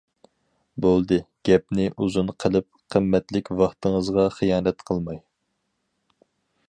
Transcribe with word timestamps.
بولدى 0.85 1.19
گەپنى 1.49 1.85
ئۇزۇن 1.91 2.31
قىلىپ 2.45 2.67
قىممەتلىك 2.95 3.53
ۋاقتىڭىزغا 3.61 4.27
خىيانەت 4.39 4.83
قىلماي. 4.89 5.21